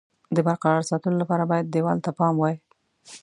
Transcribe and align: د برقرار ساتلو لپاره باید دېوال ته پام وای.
د 0.35 0.37
برقرار 0.47 0.81
ساتلو 0.89 1.17
لپاره 1.23 1.43
باید 1.51 1.65
دېوال 1.73 1.97
ته 2.05 2.11
پام 2.19 2.33
وای. 2.39 2.55